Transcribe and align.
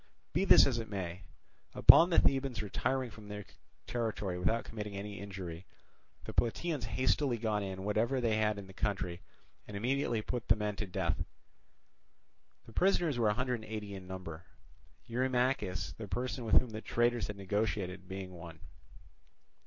Be 0.33 0.45
this 0.45 0.65
as 0.65 0.79
it 0.79 0.89
may, 0.89 1.21
upon 1.75 2.09
the 2.09 2.17
Thebans 2.17 2.63
retiring 2.63 3.11
from 3.11 3.27
their 3.27 3.45
territory 3.85 4.39
without 4.39 4.63
committing 4.63 4.95
any 4.97 5.19
injury, 5.19 5.67
the 6.23 6.33
Plataeans 6.33 6.85
hastily 6.85 7.37
got 7.37 7.61
in 7.61 7.83
whatever 7.83 8.19
they 8.19 8.37
had 8.37 8.57
in 8.57 8.65
the 8.65 8.73
country 8.73 9.21
and 9.67 9.77
immediately 9.77 10.23
put 10.23 10.47
the 10.47 10.55
men 10.55 10.75
to 10.77 10.87
death. 10.87 11.23
The 12.65 12.73
prisoners 12.73 13.19
were 13.19 13.29
a 13.29 13.35
hundred 13.35 13.61
and 13.61 13.65
eighty 13.65 13.93
in 13.93 14.07
number; 14.07 14.43
Eurymachus, 15.05 15.91
the 15.95 16.07
person 16.07 16.45
with 16.45 16.55
whom 16.59 16.71
the 16.71 16.81
traitors 16.81 17.27
had 17.27 17.37
negotiated, 17.37 18.07
being 18.07 18.31
one. 18.33 18.59